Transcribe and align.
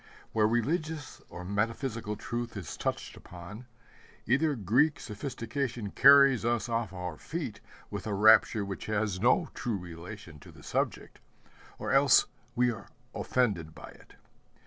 Where 0.33 0.47
religious 0.47 1.21
or 1.29 1.45
metaphysical 1.45 2.15
truth 2.15 2.57
is 2.57 2.75
touched 2.75 3.15
upon, 3.15 3.67
either 4.25 4.55
Greek 4.55 4.99
sophistication 4.99 5.91
carries 5.91 6.43
us 6.43 6.67
off 6.67 6.91
our 6.91 7.17
feet 7.17 7.61
with 7.91 8.07
a 8.07 8.13
rapture 8.15 8.65
which 8.65 8.87
has 8.87 9.19
no 9.21 9.49
true 9.53 9.77
relation 9.77 10.39
to 10.39 10.51
the 10.51 10.63
subject, 10.63 11.19
or 11.77 11.91
else 11.91 12.25
we 12.55 12.71
are 12.71 12.89
offended 13.13 13.75
by 13.75 13.89
it. 13.91 14.15